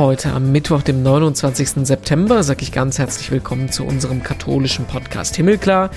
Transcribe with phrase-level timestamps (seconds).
[0.00, 1.86] Heute am Mittwoch, dem 29.
[1.86, 5.90] September, sage ich ganz herzlich willkommen zu unserem katholischen Podcast Himmelklar.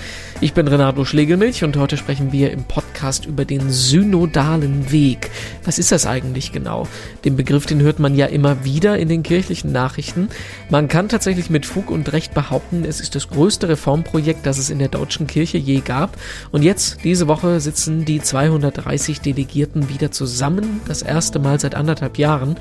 [0.44, 5.32] Ich bin Renato Schlegelmilch und heute sprechen wir im Podcast über den synodalen Weg.
[5.64, 6.86] Was ist das eigentlich genau?
[7.23, 10.28] Den Begriff, den hört man ja immer wieder in den kirchlichen Nachrichten.
[10.70, 14.69] Man kann tatsächlich mit Fug und Recht behaupten, es ist das größte Reformprojekt, das es
[14.69, 16.18] in der deutschen Kirche je gab.
[16.52, 22.18] Und jetzt, diese Woche, sitzen die 230 Delegierten wieder zusammen, das erste Mal seit anderthalb
[22.18, 22.57] Jahren.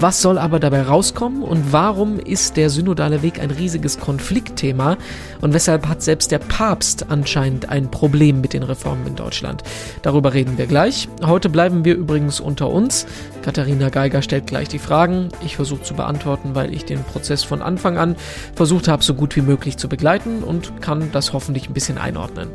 [0.00, 4.98] Was soll aber dabei rauskommen und warum ist der synodale Weg ein riesiges Konfliktthema
[5.40, 9.62] und weshalb hat selbst der Papst anscheinend ein Problem mit den Reformen in Deutschland?
[10.00, 11.06] Darüber reden wir gleich.
[11.22, 13.06] Heute bleiben wir übrigens unter uns.
[13.42, 15.28] Katharina Geiger stellt gleich die Fragen.
[15.44, 18.16] Ich versuche zu beantworten, weil ich den Prozess von Anfang an
[18.54, 22.48] versucht habe, so gut wie möglich zu begleiten und kann das hoffentlich ein bisschen einordnen.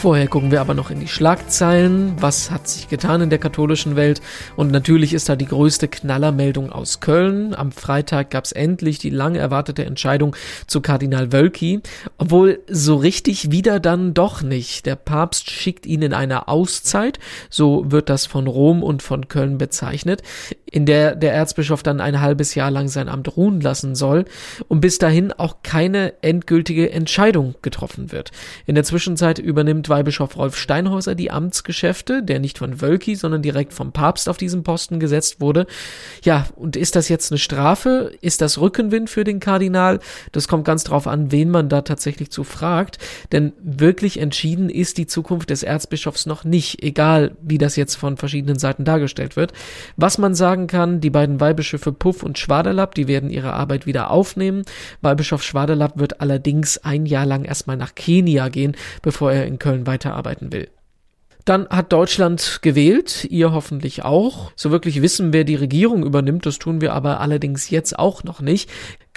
[0.00, 2.14] Vorher gucken wir aber noch in die Schlagzeilen.
[2.20, 4.22] Was hat sich getan in der katholischen Welt?
[4.54, 7.52] Und natürlich ist da die größte Knallermeldung aus Köln.
[7.52, 10.36] Am Freitag gab es endlich die lange erwartete Entscheidung
[10.68, 11.80] zu Kardinal Wölki.
[12.16, 14.86] Obwohl so richtig wieder dann doch nicht.
[14.86, 17.18] Der Papst schickt ihn in eine Auszeit.
[17.50, 20.22] So wird das von Rom und von Köln bezeichnet
[20.70, 24.24] in der der Erzbischof dann ein halbes Jahr lang sein Amt ruhen lassen soll
[24.68, 28.30] und bis dahin auch keine endgültige Entscheidung getroffen wird.
[28.66, 33.72] In der Zwischenzeit übernimmt Weihbischof Rolf Steinhäuser die Amtsgeschäfte, der nicht von Wölki, sondern direkt
[33.72, 35.66] vom Papst auf diesen Posten gesetzt wurde.
[36.22, 38.12] Ja, und ist das jetzt eine Strafe?
[38.20, 40.00] Ist das Rückenwind für den Kardinal?
[40.32, 42.98] Das kommt ganz drauf an, wen man da tatsächlich zu fragt,
[43.32, 48.16] denn wirklich entschieden ist die Zukunft des Erzbischofs noch nicht, egal wie das jetzt von
[48.16, 49.52] verschiedenen Seiten dargestellt wird.
[49.96, 54.10] Was man sagen kann, die beiden Weihbischöfe Puff und Schwaderlapp, die werden ihre Arbeit wieder
[54.10, 54.62] aufnehmen.
[55.00, 59.77] Weihbischof Schwaderlapp wird allerdings ein Jahr lang erstmal nach Kenia gehen, bevor er in Köln
[59.86, 60.66] weiterarbeiten will.
[61.48, 64.52] Dann hat Deutschland gewählt, ihr hoffentlich auch.
[64.54, 68.42] So wirklich wissen, wer die Regierung übernimmt, das tun wir aber allerdings jetzt auch noch
[68.42, 68.68] nicht.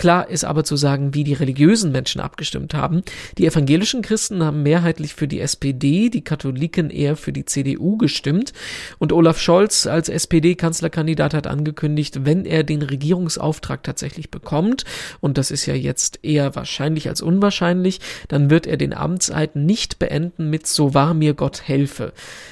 [0.02, 3.04] Klar ist aber zu sagen, wie die religiösen Menschen abgestimmt haben.
[3.38, 8.52] Die evangelischen Christen haben mehrheitlich für die SPD, die Katholiken eher für die CDU gestimmt.
[8.98, 14.86] Und Olaf Scholz als SPD-Kanzlerkandidat hat angekündigt, wenn er den Regierungsauftrag tatsächlich bekommt,
[15.20, 20.00] und das ist ja jetzt eher wahrscheinlich als unwahrscheinlich, dann wird er den Amtseid nicht
[20.00, 22.12] beenden mit So wahr mir Gott helfe.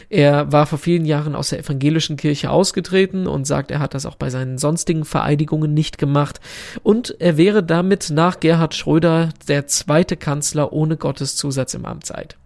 [0.10, 4.08] Er war vor vielen Jahren aus der evangelischen Kirche ausgetreten und sagt, er hat das
[4.08, 6.40] auch bei seinen sonstigen Vereidigungen nicht gemacht.
[6.82, 12.38] Und er wäre damit nach Gerhard Schröder der zweite Kanzler ohne Gotteszusatz im Amtseid.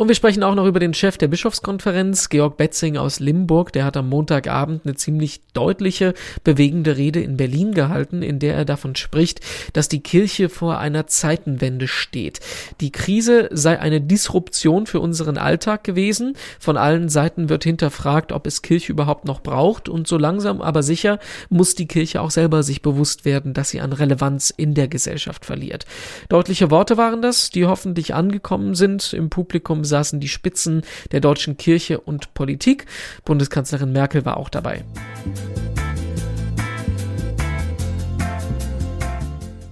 [0.00, 3.70] Und wir sprechen auch noch über den Chef der Bischofskonferenz, Georg Betzing aus Limburg.
[3.74, 8.64] Der hat am Montagabend eine ziemlich deutliche, bewegende Rede in Berlin gehalten, in der er
[8.64, 9.42] davon spricht,
[9.74, 12.40] dass die Kirche vor einer Zeitenwende steht.
[12.80, 16.34] Die Krise sei eine Disruption für unseren Alltag gewesen.
[16.58, 19.90] Von allen Seiten wird hinterfragt, ob es Kirche überhaupt noch braucht.
[19.90, 21.18] Und so langsam aber sicher
[21.50, 25.44] muss die Kirche auch selber sich bewusst werden, dass sie an Relevanz in der Gesellschaft
[25.44, 25.84] verliert.
[26.30, 31.58] Deutliche Worte waren das, die hoffentlich angekommen sind im Publikum saßen die Spitzen der deutschen
[31.58, 32.86] Kirche und Politik.
[33.26, 34.84] Bundeskanzlerin Merkel war auch dabei.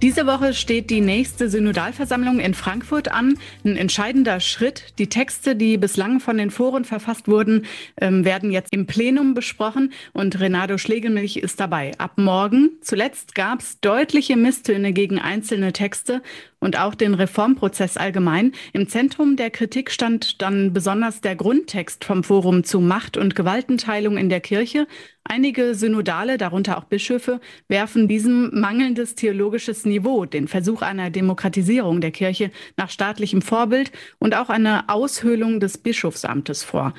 [0.01, 3.37] Diese Woche steht die nächste Synodalversammlung in Frankfurt an.
[3.65, 4.93] Ein entscheidender Schritt.
[4.97, 7.65] Die Texte, die bislang von den Foren verfasst wurden,
[7.99, 11.91] ähm, werden jetzt im Plenum besprochen und Renato Schlegelmilch ist dabei.
[11.97, 12.77] Ab morgen.
[12.81, 16.21] Zuletzt gab es deutliche Misstöne gegen einzelne Texte
[16.59, 18.51] und auch den Reformprozess allgemein.
[18.73, 24.17] Im Zentrum der Kritik stand dann besonders der Grundtext vom Forum zu Macht- und Gewaltenteilung
[24.17, 24.87] in der Kirche.
[25.23, 32.11] Einige Synodale, darunter auch Bischöfe, werfen diesem mangelndes theologisches Niveau, den Versuch einer Demokratisierung der
[32.11, 36.93] Kirche nach staatlichem Vorbild und auch eine Aushöhlung des Bischofsamtes vor.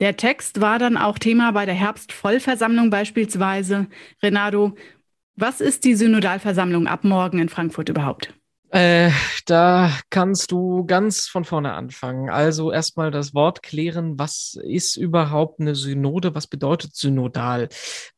[0.00, 3.86] Der Text war dann auch Thema bei der Herbstvollversammlung beispielsweise.
[4.22, 4.74] Renato,
[5.36, 8.34] was ist die Synodalversammlung ab morgen in Frankfurt überhaupt?
[8.74, 9.12] Äh,
[9.46, 12.28] da kannst du ganz von vorne anfangen.
[12.28, 17.68] Also erstmal das Wort klären, was ist überhaupt eine Synode, was bedeutet synodal?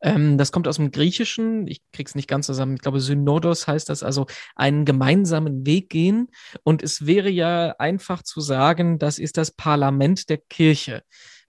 [0.00, 3.91] Ähm, das kommt aus dem Griechischen, ich krieg's nicht ganz zusammen, ich glaube Synodos heißt
[3.91, 4.25] das, also
[4.55, 6.29] einen gemeinsamen Weg gehen.
[6.62, 11.02] Und es wäre ja einfach zu sagen, das ist das Parlament der Kirche.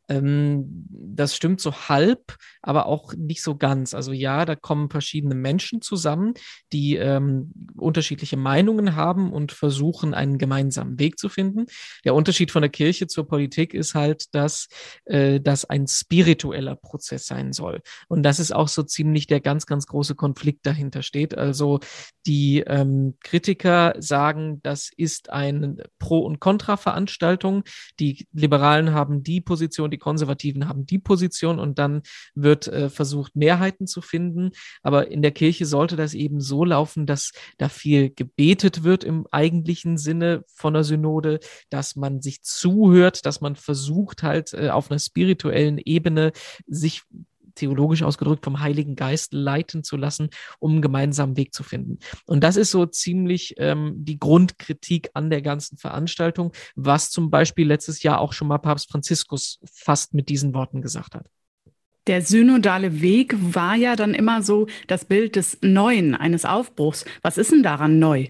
[0.09, 3.94] Ähm, das stimmt so halb, aber auch nicht so ganz.
[3.94, 6.33] Also ja, da kommen verschiedene Menschen zusammen,
[6.71, 11.65] die ähm, unterschiedliche Meinungen haben und versuchen, einen gemeinsamen Weg zu finden.
[12.06, 14.68] Der Unterschied von der Kirche zur Politik ist halt, dass
[15.06, 17.81] äh, das ein spiritueller Prozess sein soll.
[18.07, 21.38] Und das ist auch so ziemlich der ganz, ganz große Konflikt dahinter steht.
[21.38, 21.80] Also
[22.25, 27.63] die ähm, Kritiker sagen, das ist eine Pro- und Kontra-Veranstaltung.
[28.00, 32.04] Die Liberalen haben die Position, die die Konservativen haben die Position und dann
[32.36, 34.52] wird äh, versucht, Mehrheiten zu finden.
[34.84, 39.26] Aber in der Kirche sollte das eben so laufen, dass da viel gebetet wird im
[39.32, 41.40] eigentlichen Sinne von der Synode,
[41.72, 46.32] dass man sich zuhört, dass man versucht halt äh, auf einer spirituellen Ebene
[46.68, 47.04] sich
[47.57, 52.00] theologisch ausgedrückt vom Heiligen Geist leiten zu lassen, um einen gemeinsamen Weg zu finden.
[52.25, 57.68] Und das ist so ziemlich ähm, die Grundkritik an der ganzen Veranstaltung, was zum Beispiel
[57.68, 61.25] letztes Jahr auch schon mal Papst Franziskus fast mit diesen Worten gesagt hat.
[62.07, 67.03] Der synodale Weg war ja dann immer so das Bild des Neuen, eines Aufbruchs.
[67.21, 68.30] Was ist denn daran neu?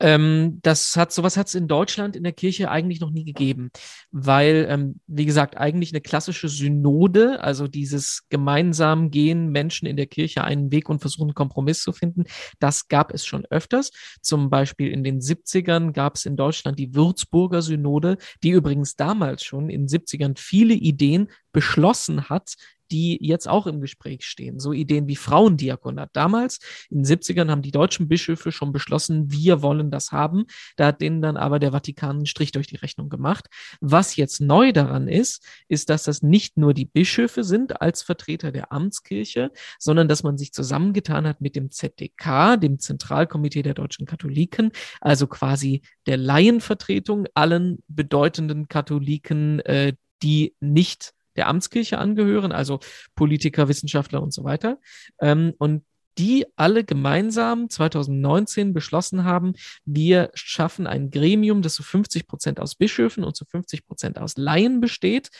[0.00, 3.70] Ähm, das hat, sowas hat es in Deutschland in der Kirche eigentlich noch nie gegeben,
[4.10, 10.06] weil, ähm, wie gesagt, eigentlich eine klassische Synode, also dieses gemeinsam gehen Menschen in der
[10.06, 12.24] Kirche einen Weg und versuchen, einen Kompromiss zu finden,
[12.58, 13.92] das gab es schon öfters.
[14.20, 19.44] Zum Beispiel in den 70ern gab es in Deutschland die Würzburger Synode, die übrigens damals
[19.44, 22.54] schon in den 70ern viele Ideen beschlossen hat,
[22.92, 24.60] die jetzt auch im Gespräch stehen.
[24.60, 26.10] So Ideen wie Frauendiakonat.
[26.12, 26.58] Damals,
[26.90, 30.44] in den 70ern, haben die deutschen Bischöfe schon beschlossen, wir wollen das haben.
[30.76, 33.46] Da hat denen dann aber der Vatikan einen Strich durch die Rechnung gemacht.
[33.80, 38.52] Was jetzt neu daran ist, ist, dass das nicht nur die Bischöfe sind als Vertreter
[38.52, 44.04] der Amtskirche, sondern dass man sich zusammengetan hat mit dem ZDK, dem Zentralkomitee der deutschen
[44.04, 52.80] Katholiken, also quasi der Laienvertretung allen bedeutenden Katholiken, äh, die nicht der Amtskirche angehören, also
[53.14, 54.78] Politiker, Wissenschaftler und so weiter.
[55.20, 55.84] Ähm, und
[56.18, 62.74] die alle gemeinsam 2019 beschlossen haben, wir schaffen ein Gremium, das zu 50 Prozent aus
[62.74, 65.30] Bischöfen und zu 50 Prozent aus Laien besteht.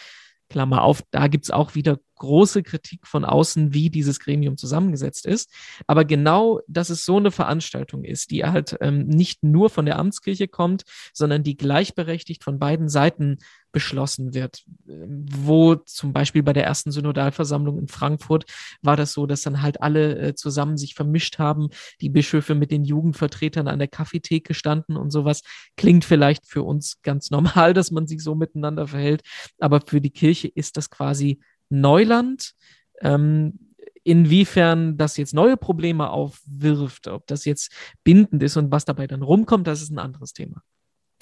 [0.49, 5.27] Klammer auf, da gibt es auch wieder große Kritik von außen, wie dieses Gremium zusammengesetzt
[5.27, 5.53] ist.
[5.89, 9.99] Aber genau, dass es so eine Veranstaltung ist, die halt ähm, nicht nur von der
[9.99, 13.39] Amtskirche kommt, sondern die gleichberechtigt von beiden Seiten
[13.73, 14.63] beschlossen wird.
[14.85, 18.45] Wo zum Beispiel bei der ersten Synodalversammlung in Frankfurt
[18.83, 21.71] war das so, dass dann halt alle äh, zusammen sich vermischt haben,
[22.01, 25.43] die Bischöfe mit den Jugendvertretern an der Kaffeetheke standen und sowas.
[25.77, 29.23] Klingt vielleicht für uns ganz normal, dass man sich so miteinander verhält,
[29.59, 31.41] aber für die Kirche ist das quasi
[31.81, 32.53] Neuland.
[33.01, 33.59] Ähm,
[34.05, 37.73] inwiefern das jetzt neue Probleme aufwirft, ob das jetzt
[38.05, 40.63] bindend ist und was dabei dann rumkommt, das ist ein anderes Thema.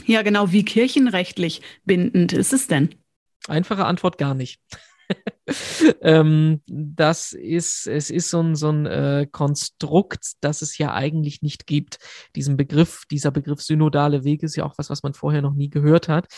[0.07, 0.51] Ja, genau.
[0.51, 2.95] Wie kirchenrechtlich bindend ist es denn?
[3.49, 4.61] Einfache Antwort gar nicht.
[6.01, 11.43] ähm, das ist, es ist so ein, so ein äh, Konstrukt, das es ja eigentlich
[11.43, 11.99] nicht gibt.
[12.37, 15.71] Diesen Begriff, dieser Begriff synodale Weg ist ja auch was, was man vorher noch nie
[15.71, 16.29] gehört hat.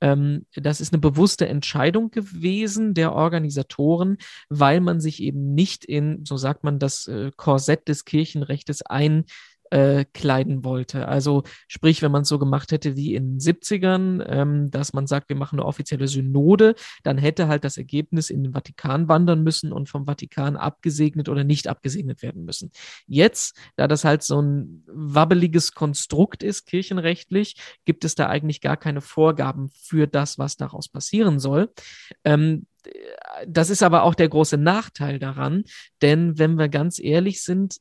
[0.00, 4.18] Ähm, das ist eine bewusste Entscheidung gewesen der Organisatoren,
[4.48, 9.24] weil man sich eben nicht in, so sagt man, das äh, Korsett des Kirchenrechtes ein
[9.72, 11.08] äh, kleiden wollte.
[11.08, 15.06] Also sprich, wenn man es so gemacht hätte wie in den 70ern, ähm, dass man
[15.06, 19.42] sagt, wir machen eine offizielle Synode, dann hätte halt das Ergebnis in den Vatikan wandern
[19.42, 22.70] müssen und vom Vatikan abgesegnet oder nicht abgesegnet werden müssen.
[23.06, 28.76] Jetzt, da das halt so ein wabbeliges Konstrukt ist, kirchenrechtlich, gibt es da eigentlich gar
[28.76, 31.70] keine Vorgaben für das, was daraus passieren soll.
[32.24, 32.66] Ähm,
[33.46, 35.64] das ist aber auch der große Nachteil daran,
[36.00, 37.76] denn wenn wir ganz ehrlich sind,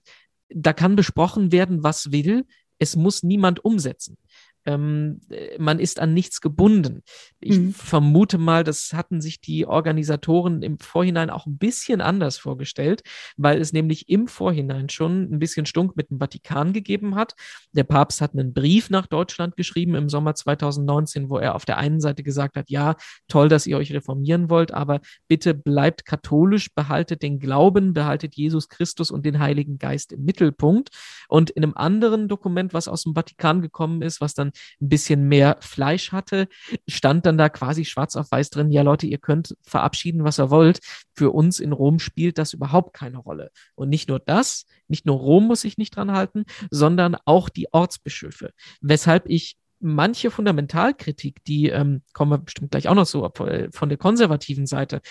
[0.53, 2.45] da kann besprochen werden, was will.
[2.79, 4.17] Es muss niemand umsetzen
[4.65, 5.21] ähm,
[5.57, 7.03] man ist an nichts gebunden.
[7.39, 7.73] Ich mhm.
[7.73, 13.01] vermute mal, das hatten sich die Organisatoren im Vorhinein auch ein bisschen anders vorgestellt,
[13.37, 17.33] weil es nämlich im Vorhinein schon ein bisschen Stunk mit dem Vatikan gegeben hat.
[17.71, 21.77] Der Papst hat einen Brief nach Deutschland geschrieben im Sommer 2019, wo er auf der
[21.77, 22.95] einen Seite gesagt hat, ja,
[23.27, 28.69] toll, dass ihr euch reformieren wollt, aber bitte bleibt katholisch, behaltet den Glauben, behaltet Jesus
[28.69, 30.89] Christus und den Heiligen Geist im Mittelpunkt.
[31.27, 34.50] Und in einem anderen Dokument, was aus dem Vatikan gekommen ist, was dann
[34.81, 36.47] ein bisschen mehr Fleisch hatte,
[36.87, 40.49] stand dann da quasi schwarz auf weiß drin, ja Leute, ihr könnt verabschieden, was ihr
[40.49, 40.79] wollt.
[41.13, 43.51] Für uns in Rom spielt das überhaupt keine Rolle.
[43.75, 47.67] Und nicht nur das, nicht nur Rom muss sich nicht dran halten, sondern auch die
[47.71, 48.51] Ortsbischöfe.
[48.81, 53.97] Weshalb ich manche Fundamentalkritik, die ähm, kommen wir bestimmt gleich auch noch so von der
[53.97, 55.01] konservativen Seite,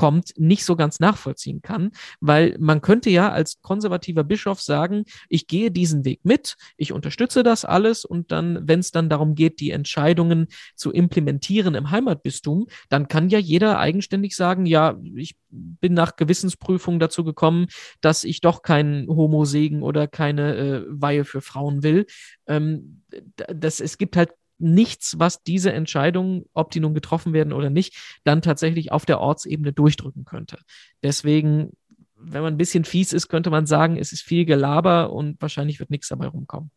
[0.00, 1.90] kommt, nicht so ganz nachvollziehen kann,
[2.20, 7.42] weil man könnte ja als konservativer Bischof sagen, ich gehe diesen Weg mit, ich unterstütze
[7.42, 12.68] das alles und dann, wenn es dann darum geht, die Entscheidungen zu implementieren im Heimatbistum,
[12.88, 17.66] dann kann ja jeder eigenständig sagen, ja, ich bin nach Gewissensprüfung dazu gekommen,
[18.00, 22.06] dass ich doch keinen Homo-Segen oder keine äh, Weihe für Frauen will.
[22.46, 23.02] Ähm,
[23.34, 24.30] das, es gibt halt
[24.60, 29.20] nichts, was diese Entscheidungen, ob die nun getroffen werden oder nicht, dann tatsächlich auf der
[29.20, 30.58] Ortsebene durchdrücken könnte.
[31.02, 31.70] Deswegen,
[32.16, 35.80] wenn man ein bisschen fies ist, könnte man sagen, es ist viel Gelaber und wahrscheinlich
[35.80, 36.70] wird nichts dabei rumkommen.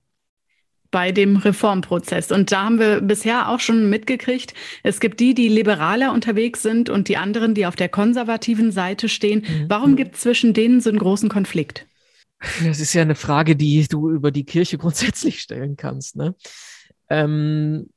[0.92, 2.32] bei dem Reformprozess.
[2.32, 6.88] Und da haben wir bisher auch schon mitgekriegt, es gibt die, die liberaler unterwegs sind
[6.88, 9.40] und die anderen, die auf der konservativen Seite stehen.
[9.42, 9.66] Mhm.
[9.70, 11.88] Warum gibt es zwischen denen so einen großen Konflikt?
[12.64, 16.16] Das ist ja eine Frage, die du über die Kirche grundsätzlich stellen kannst.
[16.16, 16.36] Ne?
[17.10, 17.90] Ähm,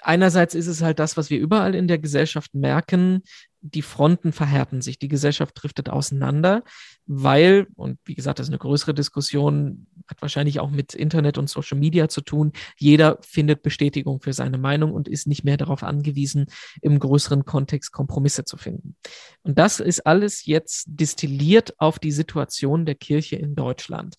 [0.00, 3.22] einerseits ist es halt das, was wir überall in der Gesellschaft merken,
[3.60, 6.62] die Fronten verhärten sich, die Gesellschaft driftet auseinander,
[7.06, 11.50] weil, und wie gesagt, das ist eine größere Diskussion, hat wahrscheinlich auch mit Internet und
[11.50, 15.82] Social Media zu tun, jeder findet Bestätigung für seine Meinung und ist nicht mehr darauf
[15.82, 16.46] angewiesen,
[16.82, 18.96] im größeren Kontext Kompromisse zu finden.
[19.42, 24.16] Und das ist alles jetzt distilliert auf die Situation der Kirche in Deutschland.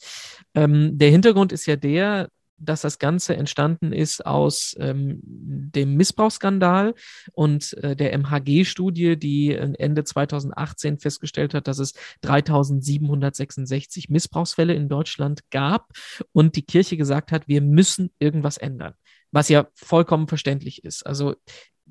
[0.54, 2.30] Ähm, der Hintergrund ist ja der,
[2.60, 6.96] dass das Ganze entstanden ist aus ähm, dem Missbrauchsskandal
[7.34, 15.50] und äh, der MHG-Studie, die Ende 2018 festgestellt hat, dass es 3766 Missbrauchsfälle in Deutschland
[15.52, 15.90] gab
[16.32, 18.94] und die Kirche gesagt hat, wir müssen irgendwas ändern
[19.32, 21.06] was ja vollkommen verständlich ist.
[21.06, 21.36] Also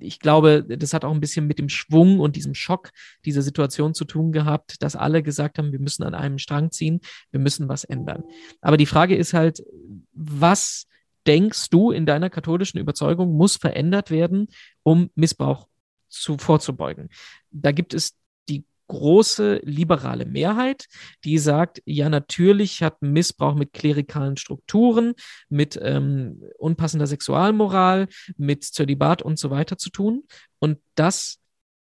[0.01, 2.91] ich glaube, das hat auch ein bisschen mit dem Schwung und diesem Schock
[3.25, 7.01] dieser Situation zu tun gehabt, dass alle gesagt haben, wir müssen an einem Strang ziehen,
[7.31, 8.25] wir müssen was ändern.
[8.61, 9.63] Aber die Frage ist halt,
[10.13, 10.87] was
[11.27, 14.49] denkst du in deiner katholischen Überzeugung muss verändert werden,
[14.83, 15.69] um Missbrauch
[16.09, 17.09] zu, vorzubeugen?
[17.51, 18.15] Da gibt es
[18.89, 20.87] große liberale Mehrheit,
[21.25, 25.15] die sagt, ja, natürlich hat Missbrauch mit klerikalen Strukturen,
[25.49, 30.25] mit ähm, unpassender Sexualmoral, mit Zölibat und so weiter zu tun.
[30.59, 31.39] Und das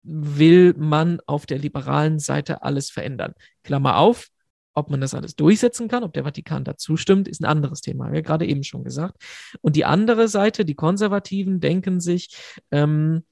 [0.02, 3.34] will man auf der liberalen Seite alles verändern.
[3.64, 4.28] Klammer auf,
[4.72, 8.06] ob man das alles durchsetzen kann, ob der Vatikan dazu stimmt, ist ein anderes Thema,
[8.06, 9.16] haben wir gerade eben schon gesagt.
[9.60, 12.36] Und die andere Seite, die Konservativen, denken sich,
[12.70, 13.24] ähm,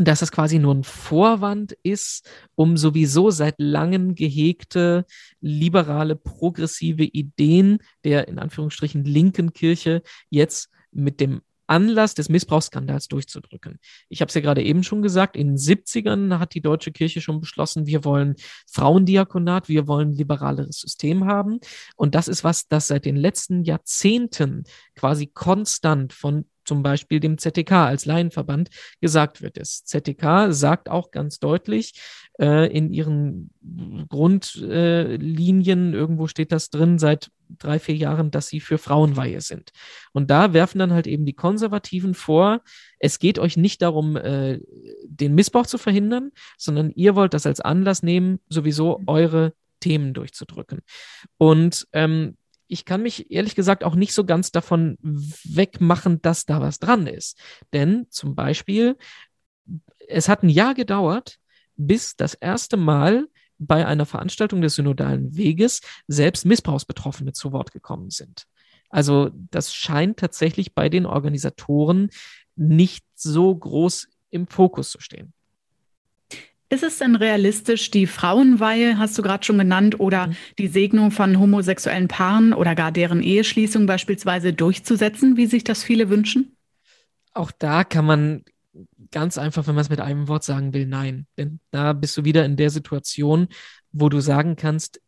[0.00, 5.04] dass es quasi nur ein Vorwand ist, um sowieso seit langem gehegte
[5.40, 13.78] liberale, progressive Ideen der in Anführungsstrichen linken Kirche jetzt mit dem Anlass des Missbrauchsskandals durchzudrücken.
[14.08, 17.20] Ich habe es ja gerade eben schon gesagt, in den 70ern hat die deutsche Kirche
[17.20, 18.36] schon beschlossen, wir wollen
[18.66, 21.60] Frauendiakonat, wir wollen liberaleres System haben.
[21.94, 24.64] Und das ist was, das seit den letzten Jahrzehnten
[24.94, 28.68] quasi konstant von zum Beispiel dem ZTK als Laienverband
[29.00, 29.56] gesagt wird.
[29.56, 32.00] Das ZTK sagt auch ganz deutlich
[32.38, 33.50] äh, in ihren
[34.08, 39.70] Grundlinien, äh, irgendwo steht das drin, seit drei, vier Jahren, dass sie für Frauenweihe sind.
[40.12, 42.60] Und da werfen dann halt eben die Konservativen vor,
[42.98, 44.60] es geht euch nicht darum, äh,
[45.04, 50.80] den Missbrauch zu verhindern, sondern ihr wollt das als Anlass nehmen, sowieso eure Themen durchzudrücken.
[51.38, 52.36] Und ähm,
[52.68, 57.06] ich kann mich ehrlich gesagt auch nicht so ganz davon wegmachen, dass da was dran
[57.06, 57.38] ist.
[57.72, 58.96] Denn zum Beispiel,
[60.06, 61.38] es hat ein Jahr gedauert,
[61.76, 63.26] bis das erste Mal
[63.58, 68.44] bei einer Veranstaltung des synodalen Weges selbst Missbrauchsbetroffene zu Wort gekommen sind.
[68.90, 72.10] Also das scheint tatsächlich bei den Organisatoren
[72.54, 75.32] nicht so groß im Fokus zu stehen.
[76.70, 80.36] Ist es denn realistisch, die Frauenweihe, hast du gerade schon genannt, oder mhm.
[80.58, 86.10] die Segnung von homosexuellen Paaren oder gar deren Eheschließung beispielsweise durchzusetzen, wie sich das viele
[86.10, 86.56] wünschen?
[87.32, 88.44] Auch da kann man
[89.10, 91.26] ganz einfach, wenn man es mit einem Wort sagen will, nein.
[91.38, 93.48] Denn da bist du wieder in der Situation,
[93.92, 95.00] wo du sagen kannst,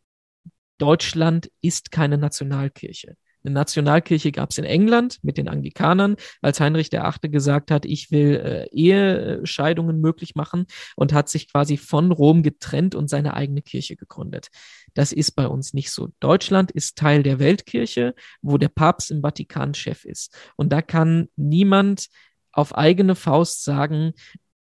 [0.79, 3.15] Deutschland ist keine Nationalkirche.
[3.43, 8.11] Eine Nationalkirche gab es in England mit den Anglikanern, als Heinrich Achte gesagt hat, ich
[8.11, 13.61] will äh, Ehescheidungen möglich machen und hat sich quasi von Rom getrennt und seine eigene
[13.61, 14.49] Kirche gegründet.
[14.93, 16.09] Das ist bei uns nicht so.
[16.19, 20.35] Deutschland ist Teil der Weltkirche, wo der Papst im Vatikan Chef ist.
[20.55, 22.07] Und da kann niemand
[22.51, 24.13] auf eigene Faust sagen,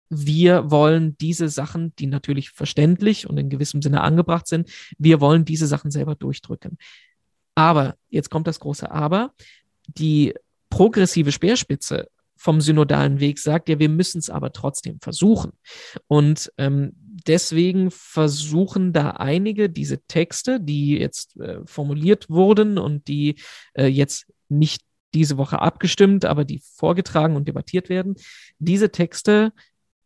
[0.09, 5.45] wir wollen diese Sachen, die natürlich verständlich und in gewissem Sinne angebracht sind, wir wollen
[5.45, 6.79] diese Sachen selber durchdrücken.
[7.55, 9.33] Aber, jetzt kommt das große Aber,
[9.87, 10.35] die
[10.71, 15.53] progressive Speerspitze vom synodalen Weg sagt, ja, wir müssen es aber trotzdem versuchen.
[16.09, 23.37] Und ähm, deswegen versuchen da einige diese Texte, die jetzt äh, formuliert wurden und die
[23.75, 24.83] äh, jetzt nicht
[25.15, 28.17] diese Woche abgestimmt, aber die vorgetragen und debattiert werden,
[28.59, 29.53] diese Texte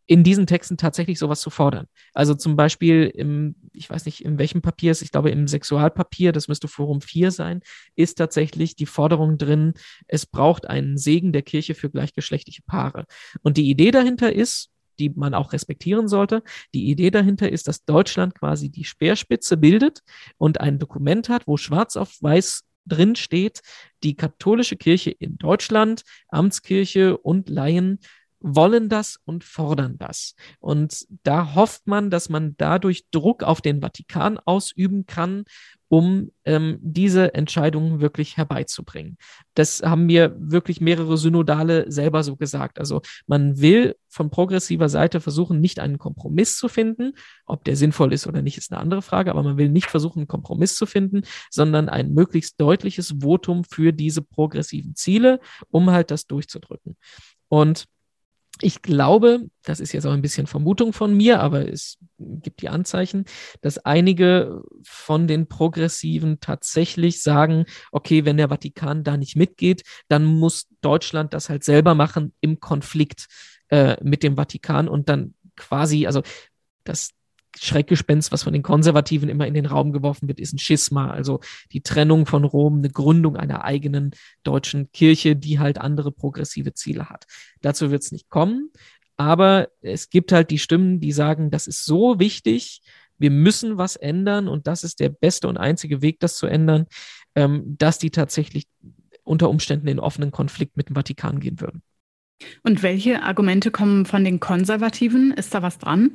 [0.08, 1.86] in diesen Texten tatsächlich sowas zu fordern.
[2.14, 6.32] Also zum Beispiel im, ich weiß nicht, in welchem Papier es, ich glaube im Sexualpapier,
[6.32, 7.60] das müsste Forum 4 sein,
[7.94, 9.74] ist tatsächlich die Forderung drin,
[10.06, 13.04] es braucht einen Segen der Kirche für gleichgeschlechtliche Paare.
[13.42, 16.42] Und die Idee dahinter ist, die man auch respektieren sollte.
[16.74, 20.00] Die Idee dahinter ist, dass Deutschland quasi die Speerspitze bildet
[20.38, 23.60] und ein Dokument hat, wo schwarz auf weiß drin steht,
[24.02, 27.98] die katholische Kirche in Deutschland, Amtskirche und Laien
[28.40, 30.34] wollen das und fordern das.
[30.60, 35.44] Und da hofft man, dass man dadurch Druck auf den Vatikan ausüben kann,
[35.88, 39.16] um ähm, diese Entscheidungen wirklich herbeizubringen.
[39.54, 42.78] Das haben mir wirklich mehrere Synodale selber so gesagt.
[42.78, 47.14] Also man will von progressiver Seite versuchen, nicht einen Kompromiss zu finden.
[47.46, 50.20] Ob der sinnvoll ist oder nicht, ist eine andere Frage, aber man will nicht versuchen,
[50.20, 55.40] einen Kompromiss zu finden, sondern ein möglichst deutliches Votum für diese progressiven Ziele,
[55.70, 56.96] um halt das durchzudrücken.
[57.48, 57.86] Und
[58.60, 62.68] ich glaube, das ist jetzt auch ein bisschen Vermutung von mir, aber es gibt die
[62.68, 63.24] Anzeichen,
[63.60, 70.24] dass einige von den Progressiven tatsächlich sagen, okay, wenn der Vatikan da nicht mitgeht, dann
[70.24, 73.26] muss Deutschland das halt selber machen im Konflikt
[73.68, 76.22] äh, mit dem Vatikan und dann quasi, also
[76.84, 77.10] das
[77.60, 81.40] Schreckgespenst, was von den Konservativen immer in den Raum geworfen wird, ist ein Schisma, also
[81.72, 84.12] die Trennung von Rom, eine Gründung einer eigenen
[84.42, 87.26] deutschen Kirche, die halt andere progressive Ziele hat.
[87.60, 88.70] Dazu wird es nicht kommen,
[89.16, 92.82] aber es gibt halt die Stimmen, die sagen, das ist so wichtig,
[93.18, 96.86] wir müssen was ändern und das ist der beste und einzige Weg, das zu ändern,
[97.34, 98.66] ähm, dass die tatsächlich
[99.24, 101.82] unter Umständen in offenen Konflikt mit dem Vatikan gehen würden.
[102.62, 105.32] Und welche Argumente kommen von den Konservativen?
[105.32, 106.12] Ist da was dran?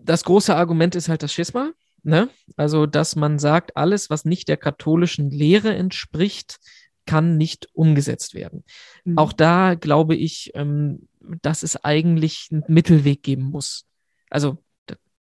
[0.00, 1.72] Das große Argument ist halt das Schisma.
[2.02, 2.28] Ne?
[2.56, 6.58] Also, dass man sagt, alles, was nicht der katholischen Lehre entspricht,
[7.06, 8.64] kann nicht umgesetzt werden.
[9.04, 9.18] Mhm.
[9.18, 11.08] Auch da glaube ich, ähm,
[11.42, 13.86] dass es eigentlich einen Mittelweg geben muss.
[14.30, 14.58] Also,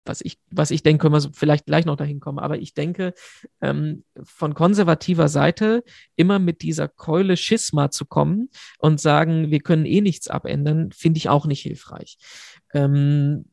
[0.08, 2.40] was ich, was ich denke, können wir vielleicht gleich noch dahin kommen.
[2.40, 3.14] Aber ich denke,
[3.62, 5.84] ähm, von konservativer Seite
[6.16, 8.50] immer mit dieser Keule Schisma zu kommen
[8.80, 12.18] und sagen, wir können eh nichts abändern, finde ich auch nicht hilfreich.
[12.74, 13.46] Ähm,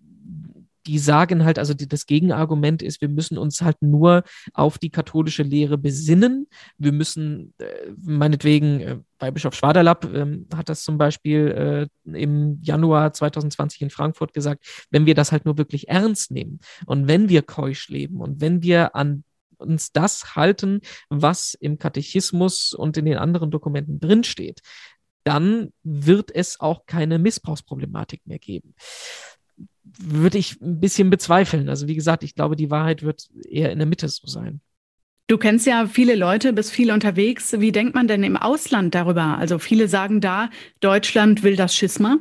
[0.87, 4.23] die sagen halt, also die, das Gegenargument ist, wir müssen uns halt nur
[4.53, 6.47] auf die katholische Lehre besinnen.
[6.79, 12.61] Wir müssen, äh, meinetwegen, äh, bei Bischof Schwaderlapp äh, hat das zum Beispiel äh, im
[12.63, 17.29] Januar 2020 in Frankfurt gesagt, wenn wir das halt nur wirklich ernst nehmen und wenn
[17.29, 19.25] wir keusch leben und wenn wir an
[19.57, 24.61] uns das halten, was im Katechismus und in den anderen Dokumenten drinsteht,
[25.23, 28.75] dann wird es auch keine Missbrauchsproblematik mehr geben
[29.99, 31.69] würde ich ein bisschen bezweifeln.
[31.69, 34.61] Also wie gesagt, ich glaube, die Wahrheit wird eher in der Mitte so sein.
[35.27, 37.59] Du kennst ja viele Leute, bist viel unterwegs.
[37.59, 39.39] Wie denkt man denn im Ausland darüber?
[39.39, 42.19] Also viele sagen da, Deutschland will das Schisma.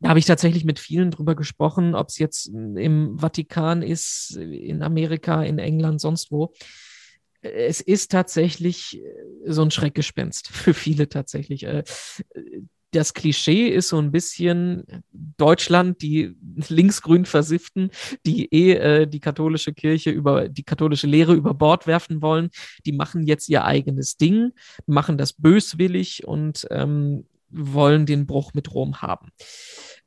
[0.00, 4.82] Da habe ich tatsächlich mit vielen drüber gesprochen, ob es jetzt im Vatikan ist, in
[4.82, 6.52] Amerika, in England, sonst wo.
[7.42, 9.02] Es ist tatsächlich
[9.44, 11.66] so ein Schreckgespenst für viele tatsächlich.
[12.92, 16.36] Das Klischee ist so ein bisschen Deutschland, die
[16.68, 17.90] linksgrün versifften,
[18.24, 22.50] die eh äh, die katholische Kirche über die katholische Lehre über Bord werfen wollen.
[22.86, 24.52] Die machen jetzt ihr eigenes Ding,
[24.86, 29.30] machen das böswillig und ähm, wollen den Bruch mit Rom haben.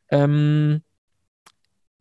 [0.10, 0.82] Ähm,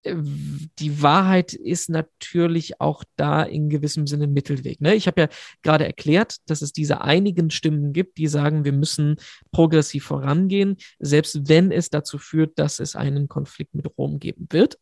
[0.05, 4.81] die Wahrheit ist natürlich auch da in gewissem Sinne Mittelweg.
[4.81, 4.95] Ne?
[4.95, 5.29] Ich habe ja
[5.63, 9.17] gerade erklärt, dass es diese einigen Stimmen gibt, die sagen, wir müssen
[9.53, 14.79] progressiv vorangehen, selbst wenn es dazu führt, dass es einen Konflikt mit Rom geben wird.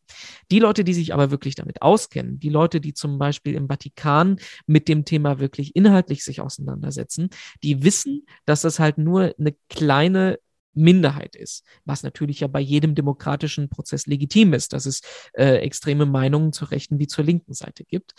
[0.51, 4.39] Die Leute, die sich aber wirklich damit auskennen, die Leute, die zum Beispiel im Vatikan
[4.67, 7.29] mit dem Thema wirklich inhaltlich sich auseinandersetzen,
[7.61, 10.39] die wissen, dass das halt nur eine kleine
[10.73, 15.01] Minderheit ist, was natürlich ja bei jedem demokratischen Prozess legitim ist, dass es
[15.33, 18.13] äh, extreme Meinungen zur rechten wie zur linken Seite gibt.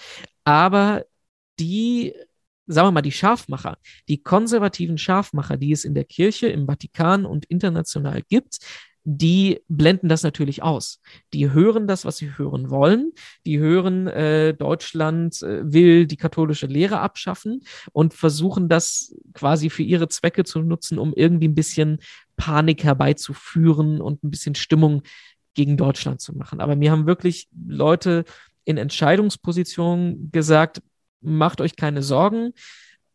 [0.44, 1.04] Aber
[1.58, 2.14] die,
[2.66, 7.24] sagen wir mal, die Scharfmacher, die konservativen Scharfmacher, die es in der Kirche, im Vatikan
[7.24, 8.58] und international gibt,
[9.04, 11.00] die blenden das natürlich aus.
[11.32, 13.12] Die hören das, was sie hören wollen.
[13.46, 19.82] Die hören, äh, Deutschland äh, will die katholische Lehre abschaffen und versuchen das quasi für
[19.82, 21.98] ihre Zwecke zu nutzen, um irgendwie ein bisschen
[22.36, 25.02] Panik herbeizuführen und ein bisschen Stimmung
[25.54, 26.60] gegen Deutschland zu machen.
[26.60, 28.24] Aber mir haben wirklich Leute
[28.64, 30.82] in Entscheidungspositionen gesagt,
[31.20, 32.52] macht euch keine Sorgen.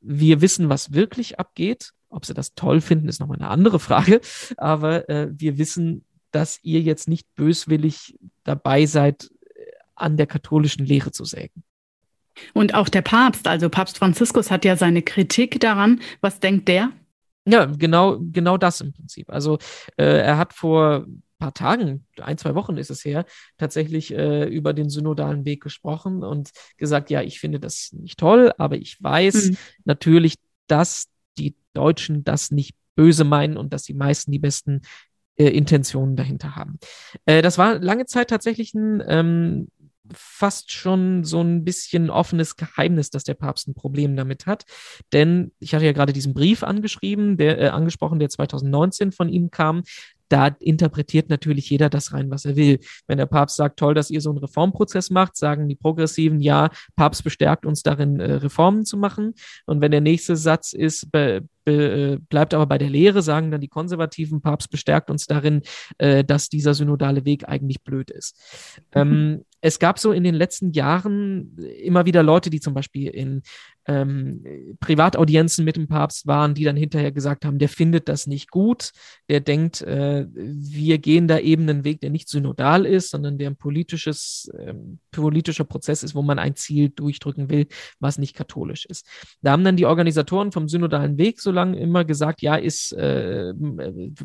[0.01, 1.91] Wir wissen, was wirklich abgeht.
[2.09, 4.21] Ob sie das toll finden, ist nochmal eine andere Frage.
[4.57, 9.61] Aber äh, wir wissen, dass ihr jetzt nicht böswillig dabei seid, äh,
[9.95, 11.63] an der katholischen Lehre zu sägen.
[12.53, 16.01] Und auch der Papst, also Papst Franziskus, hat ja seine Kritik daran.
[16.21, 16.91] Was denkt der?
[17.47, 19.29] Ja, genau, genau das im Prinzip.
[19.29, 19.57] Also
[19.97, 21.05] äh, er hat vor
[21.37, 23.25] paar Tagen, ein, zwei Wochen ist es her,
[23.57, 28.53] tatsächlich äh, über den synodalen Weg gesprochen und gesagt, ja, ich finde das nicht toll,
[28.57, 29.57] aber ich weiß mhm.
[29.83, 30.35] natürlich,
[30.67, 34.81] dass die Deutschen das nicht böse meinen und dass die meisten die besten
[35.35, 36.79] äh, Intentionen dahinter haben.
[37.25, 39.67] Äh, das war lange Zeit tatsächlich ein ähm,
[40.13, 44.65] fast schon so ein bisschen offenes Geheimnis, dass der Papst ein Problem damit hat.
[45.13, 49.51] Denn ich hatte ja gerade diesen Brief angeschrieben, der äh, angesprochen, der 2019 von ihm
[49.51, 49.83] kam.
[50.29, 52.79] Da interpretiert natürlich jeder das rein, was er will.
[53.07, 56.69] Wenn der Papst sagt, toll, dass ihr so einen Reformprozess macht, sagen die Progressiven, ja,
[56.95, 59.33] Papst bestärkt uns darin, äh, Reformen zu machen.
[59.65, 63.51] Und wenn der nächste Satz ist, be, be, äh, bleibt aber bei der Lehre, sagen
[63.51, 65.61] dann die Konservativen, Papst bestärkt uns darin,
[65.97, 68.37] äh, dass dieser synodale Weg eigentlich blöd ist.
[68.93, 69.01] Mhm.
[69.01, 73.41] Ähm, es gab so in den letzten Jahren immer wieder Leute, die zum Beispiel in
[73.87, 74.43] ähm,
[74.79, 78.91] Privataudienzen mit dem Papst waren, die dann hinterher gesagt haben, der findet das nicht gut,
[79.29, 83.49] der denkt, äh, wir gehen da eben einen Weg, der nicht synodal ist, sondern der
[83.49, 87.67] ein politisches, ähm, politischer Prozess ist, wo man ein Ziel durchdrücken will,
[87.99, 89.05] was nicht katholisch ist.
[89.41, 93.53] Da haben dann die Organisatoren vom synodalen Weg so lange immer gesagt, ja, ist, äh,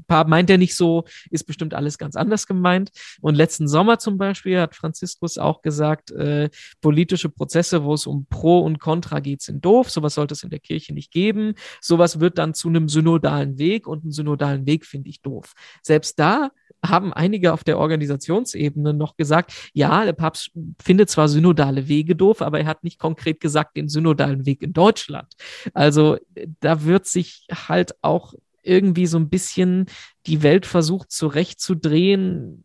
[0.08, 2.90] meint er nicht so, ist bestimmt alles ganz anders gemeint.
[3.20, 6.48] Und letzten Sommer zum Beispiel hat Franziskus auch gesagt, äh,
[6.80, 10.50] politische Prozesse, wo es um Pro und Contra geht, sind doof, sowas sollte es in
[10.50, 11.54] der Kirche nicht geben.
[11.80, 15.52] Sowas wird dann zu einem synodalen Weg und einen synodalen Weg finde ich doof.
[15.82, 16.50] Selbst da
[16.84, 22.40] haben einige auf der Organisationsebene noch gesagt, ja, der Papst findet zwar synodale Wege doof,
[22.42, 25.32] aber er hat nicht konkret gesagt den synodalen Weg in Deutschland.
[25.74, 26.16] Also
[26.60, 29.86] da wird sich halt auch irgendwie so ein bisschen
[30.26, 32.64] die Welt versucht zurechtzudrehen,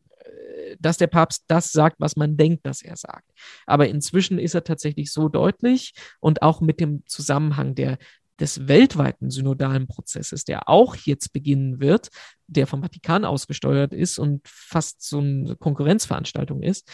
[0.79, 3.29] dass der Papst das sagt, was man denkt, dass er sagt.
[3.65, 7.97] Aber inzwischen ist er tatsächlich so deutlich und auch mit dem Zusammenhang der
[8.39, 12.09] des weltweiten synodalen Prozesses, der auch jetzt beginnen wird,
[12.47, 16.89] der vom Vatikan ausgesteuert ist und fast so eine Konkurrenzveranstaltung ist,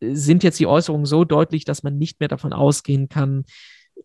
[0.00, 3.44] sind jetzt die Äußerungen so deutlich, dass man nicht mehr davon ausgehen kann,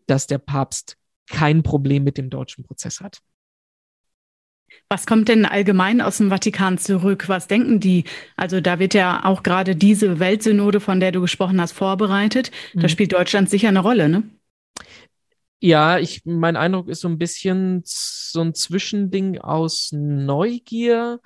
[0.05, 3.19] dass der Papst kein Problem mit dem deutschen Prozess hat.
[4.89, 7.27] Was kommt denn allgemein aus dem Vatikan zurück?
[7.27, 8.05] Was denken die?
[8.35, 12.51] Also da wird ja auch gerade diese Weltsynode, von der du gesprochen hast, vorbereitet.
[12.73, 12.81] Mhm.
[12.81, 14.23] Da spielt Deutschland sicher eine Rolle, ne?
[15.59, 21.19] Ja, ich, mein Eindruck ist so ein bisschen so ein Zwischending aus Neugier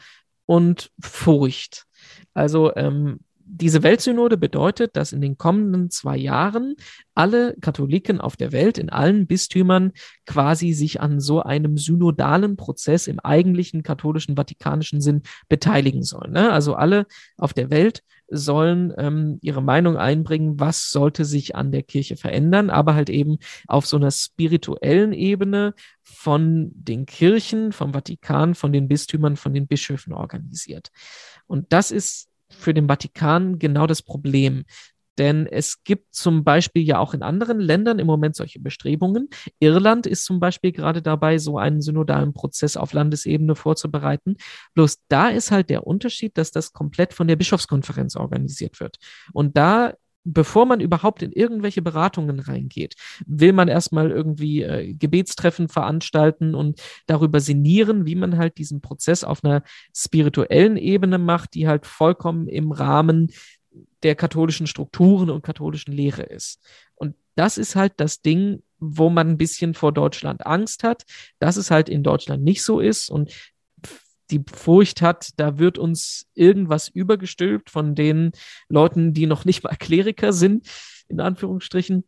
[0.45, 1.85] und Furcht.
[2.33, 3.19] Also ähm,
[3.53, 6.75] diese Weltsynode bedeutet, dass in den kommenden zwei Jahren
[7.13, 9.91] alle Katholiken auf der Welt in allen Bistümern
[10.25, 16.31] quasi sich an so einem synodalen Prozess im eigentlichen katholischen vatikanischen Sinn beteiligen sollen.
[16.31, 16.51] Ne?
[16.51, 17.05] Also alle
[17.37, 22.69] auf der Welt sollen ähm, ihre Meinung einbringen, was sollte sich an der Kirche verändern,
[22.69, 23.37] aber halt eben
[23.67, 29.67] auf so einer spirituellen Ebene von den Kirchen, vom Vatikan, von den Bistümern, von den
[29.67, 30.91] Bischöfen organisiert.
[31.47, 34.63] Und das ist für den Vatikan genau das Problem.
[35.17, 39.29] Denn es gibt zum Beispiel ja auch in anderen Ländern im Moment solche Bestrebungen.
[39.59, 44.37] Irland ist zum Beispiel gerade dabei, so einen synodalen Prozess auf Landesebene vorzubereiten.
[44.73, 48.97] Bloß da ist halt der Unterschied, dass das komplett von der Bischofskonferenz organisiert wird.
[49.33, 55.67] Und da bevor man überhaupt in irgendwelche Beratungen reingeht, will man erstmal irgendwie äh, Gebetstreffen
[55.67, 59.63] veranstalten und darüber sinnieren, wie man halt diesen Prozess auf einer
[59.95, 63.31] spirituellen Ebene macht, die halt vollkommen im Rahmen
[64.03, 66.61] der katholischen Strukturen und katholischen Lehre ist.
[66.95, 71.03] Und das ist halt das Ding, wo man ein bisschen vor Deutschland Angst hat,
[71.39, 73.31] dass es halt in Deutschland nicht so ist und
[74.31, 78.31] die Furcht hat, da wird uns irgendwas übergestülpt von den
[78.69, 80.67] Leuten, die noch nicht mal Kleriker sind,
[81.07, 82.03] in Anführungsstrichen,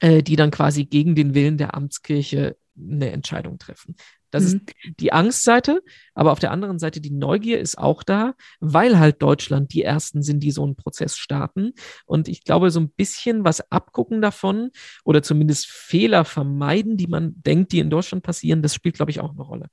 [0.00, 3.94] äh, die dann quasi gegen den Willen der Amtskirche eine Entscheidung treffen.
[4.34, 4.62] Das mhm.
[4.66, 5.80] ist die Angstseite,
[6.12, 10.22] aber auf der anderen Seite die Neugier ist auch da, weil halt Deutschland die ersten
[10.22, 11.72] sind, die so einen Prozess starten.
[12.04, 14.70] Und ich glaube, so ein bisschen was abgucken davon
[15.04, 19.20] oder zumindest Fehler vermeiden, die man denkt, die in Deutschland passieren, das spielt, glaube ich,
[19.20, 19.68] auch eine Rolle.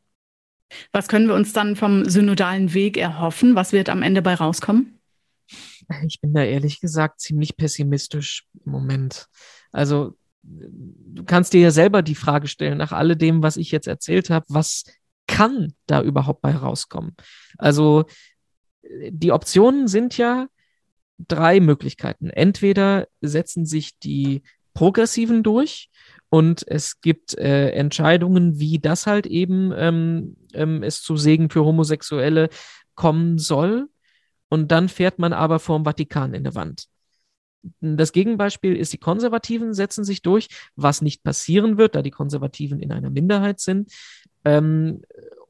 [0.92, 3.56] Was können wir uns dann vom synodalen Weg erhoffen?
[3.56, 5.00] Was wird am Ende bei rauskommen?
[6.06, 9.28] Ich bin da ehrlich gesagt ziemlich pessimistisch im Moment.
[9.72, 14.30] Also du kannst dir ja selber die Frage stellen, nach alledem, was ich jetzt erzählt
[14.30, 14.84] habe, was
[15.28, 17.16] kann da überhaupt bei rauskommen?
[17.58, 18.06] Also
[18.84, 20.48] die Optionen sind ja
[21.18, 22.30] drei Möglichkeiten.
[22.30, 24.42] Entweder setzen sich die
[24.74, 25.90] Progressiven durch
[26.34, 31.66] und es gibt äh, Entscheidungen, wie das halt eben ähm, ähm, es zu Segen für
[31.66, 32.48] Homosexuelle
[32.96, 33.90] kommen soll.
[34.48, 36.86] Und dann fährt man aber vorm Vatikan in der Wand.
[37.82, 42.80] Das Gegenbeispiel ist, die Konservativen setzen sich durch, was nicht passieren wird, da die Konservativen
[42.80, 43.92] in einer Minderheit sind.
[44.46, 45.02] Ähm,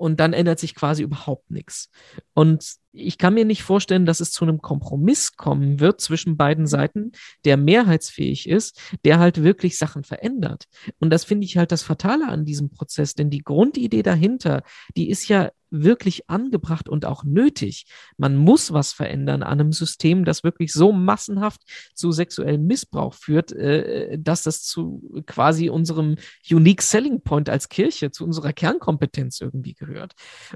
[0.01, 1.91] und dann ändert sich quasi überhaupt nichts.
[2.33, 6.65] Und ich kann mir nicht vorstellen, dass es zu einem Kompromiss kommen wird zwischen beiden
[6.65, 7.11] Seiten,
[7.45, 10.65] der mehrheitsfähig ist, der halt wirklich Sachen verändert.
[10.99, 14.63] Und das finde ich halt das Fatale an diesem Prozess, denn die Grundidee dahinter,
[14.97, 17.85] die ist ja wirklich angebracht und auch nötig.
[18.17, 21.61] Man muss was verändern an einem System, das wirklich so massenhaft
[21.93, 26.17] zu sexuellem Missbrauch führt, äh, dass das zu quasi unserem
[26.49, 29.90] Unique Selling Point als Kirche, zu unserer Kernkompetenz irgendwie gehört.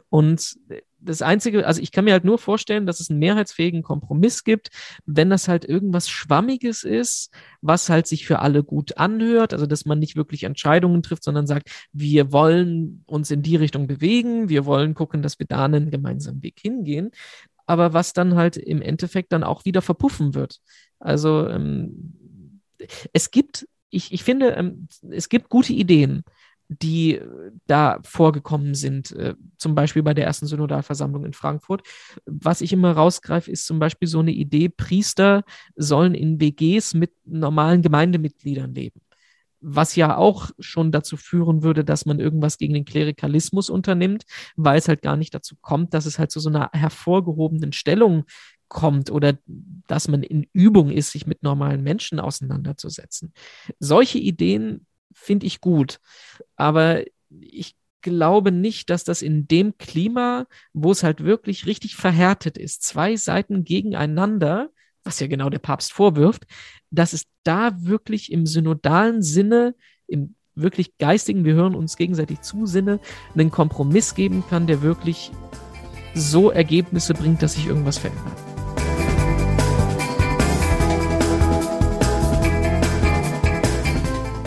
[0.09, 0.57] Und
[0.99, 4.69] das Einzige, also ich kann mir halt nur vorstellen, dass es einen mehrheitsfähigen Kompromiss gibt,
[5.05, 9.85] wenn das halt irgendwas Schwammiges ist, was halt sich für alle gut anhört, also dass
[9.85, 14.65] man nicht wirklich Entscheidungen trifft, sondern sagt, wir wollen uns in die Richtung bewegen, wir
[14.65, 17.11] wollen gucken, dass wir da einen gemeinsamen Weg hingehen,
[17.65, 20.59] aber was dann halt im Endeffekt dann auch wieder verpuffen wird.
[20.99, 22.61] Also ähm,
[23.13, 26.23] es gibt, ich, ich finde, ähm, es gibt gute Ideen
[26.67, 31.83] die äh, da vorgekommen sind, äh, zum Beispiel bei der ersten Synodalversammlung in Frankfurt.
[32.25, 35.43] Was ich immer rausgreife, ist zum Beispiel so eine Idee, Priester
[35.75, 39.01] sollen in WGs mit normalen Gemeindemitgliedern leben.
[39.61, 44.25] Was ja auch schon dazu führen würde, dass man irgendwas gegen den Klerikalismus unternimmt,
[44.55, 48.25] weil es halt gar nicht dazu kommt, dass es halt zu so einer hervorgehobenen Stellung
[48.67, 49.37] kommt oder
[49.87, 53.33] dass man in Übung ist, sich mit normalen Menschen auseinanderzusetzen.
[53.79, 55.99] Solche Ideen finde ich gut.
[56.55, 62.57] Aber ich glaube nicht, dass das in dem Klima, wo es halt wirklich richtig verhärtet
[62.57, 64.69] ist, zwei Seiten gegeneinander,
[65.03, 66.45] was ja genau der Papst vorwirft,
[66.91, 69.75] dass es da wirklich im synodalen Sinne,
[70.07, 72.99] im wirklich geistigen, wir hören uns gegenseitig zu Sinne,
[73.33, 75.31] einen Kompromiss geben kann, der wirklich
[76.13, 78.54] so Ergebnisse bringt, dass sich irgendwas verändert.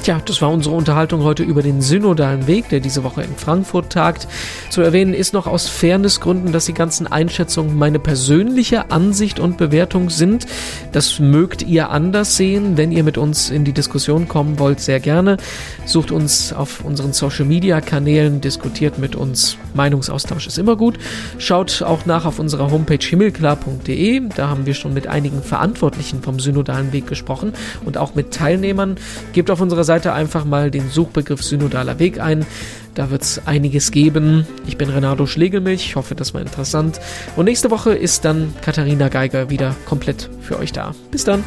[0.08, 3.92] Tja, das war unsere Unterhaltung heute über den synodalen Weg, der diese Woche in Frankfurt
[3.92, 4.26] tagt.
[4.70, 10.08] Zu erwähnen ist noch aus Fairnessgründen, dass die ganzen Einschätzungen meine persönliche Ansicht und Bewertung
[10.08, 10.46] sind.
[10.92, 12.78] Das mögt ihr anders sehen.
[12.78, 15.36] Wenn ihr mit uns in die Diskussion kommen wollt, sehr gerne.
[15.84, 19.58] Sucht uns auf unseren Social Media Kanälen, diskutiert mit uns.
[19.74, 20.98] Meinungsaustausch ist immer gut.
[21.36, 24.22] Schaut auch nach auf unserer Homepage himmelklar.de.
[24.34, 27.52] Da haben wir schon mit einigen Verantwortlichen vom synodalen Weg gesprochen
[27.84, 28.96] und auch mit Teilnehmern.
[29.34, 32.46] Gebt auf unserer Seite Seite einfach mal den Suchbegriff Synodaler Weg ein.
[32.94, 34.46] Da wird es einiges geben.
[34.64, 35.86] Ich bin Renato Schlegelmilch.
[35.86, 37.00] Ich hoffe, das war interessant.
[37.34, 40.94] Und nächste Woche ist dann Katharina Geiger wieder komplett für euch da.
[41.10, 41.42] Bis dann.